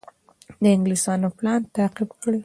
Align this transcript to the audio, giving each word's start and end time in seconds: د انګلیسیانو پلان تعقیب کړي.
د 0.61 0.63
انګلیسیانو 0.75 1.29
پلان 1.37 1.61
تعقیب 1.75 2.09
کړي. 2.21 2.39